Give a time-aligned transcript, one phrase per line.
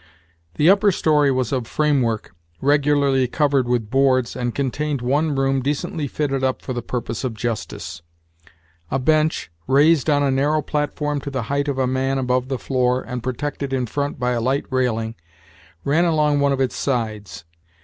[0.55, 5.61] The upper story was of frame work, regularly covered with boards, and contained one room
[5.61, 8.01] decently fitted up for the purpose of justice.
[8.89, 12.57] A bench, raised on a narrow platform to the height of a man above the
[12.57, 15.13] floor, and protected in front by a light railing,
[15.83, 17.43] ran along one of its sides.